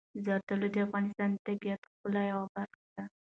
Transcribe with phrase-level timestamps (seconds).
[0.25, 3.03] زردالو د افغانستان د طبیعت د ښکلا یوه برخه ده.